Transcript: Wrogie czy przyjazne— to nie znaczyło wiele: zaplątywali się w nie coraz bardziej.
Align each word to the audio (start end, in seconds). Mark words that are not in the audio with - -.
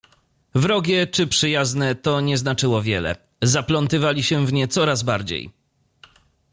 Wrogie 0.55 1.07
czy 1.07 1.27
przyjazne— 1.27 1.95
to 1.95 2.21
nie 2.21 2.37
znaczyło 2.37 2.81
wiele: 2.81 3.15
zaplątywali 3.41 4.23
się 4.23 4.45
w 4.45 4.53
nie 4.53 4.67
coraz 4.67 5.03
bardziej. 5.03 5.51